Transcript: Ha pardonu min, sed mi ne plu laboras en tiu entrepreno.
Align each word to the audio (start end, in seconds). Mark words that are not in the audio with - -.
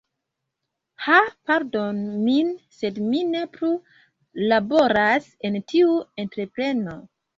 Ha 1.07 1.17
pardonu 1.49 2.15
min, 2.23 2.49
sed 2.77 2.97
mi 3.11 3.21
ne 3.35 3.43
plu 3.57 3.69
laboras 4.53 5.29
en 5.51 5.59
tiu 5.75 5.95
entrepreno. 6.25 6.99